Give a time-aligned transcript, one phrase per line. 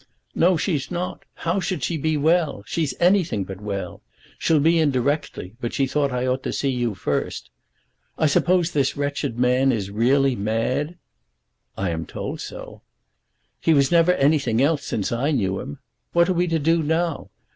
[0.33, 1.25] "No, she's not.
[1.35, 2.63] How should she be well?
[2.65, 4.01] She's anything but well.
[4.39, 7.51] She'll be in directly, but she thought I ought to see you first.
[8.17, 10.95] I suppose this wretched man is really mad."
[11.77, 12.81] "I am told so."
[13.59, 15.77] "He never was anything else since I knew him.
[16.13, 17.29] What are we to do now?